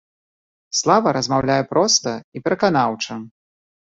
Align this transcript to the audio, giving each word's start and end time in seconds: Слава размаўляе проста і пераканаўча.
Слава 0.77 1.09
размаўляе 1.17 1.59
проста 1.75 2.15
і 2.39 2.43
пераканаўча. 2.47 3.21